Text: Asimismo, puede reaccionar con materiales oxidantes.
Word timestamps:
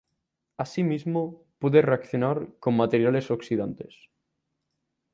Asimismo, 0.57 1.43
puede 1.59 1.83
reaccionar 1.83 2.57
con 2.59 2.75
materiales 2.75 3.29
oxidantes. 3.29 4.09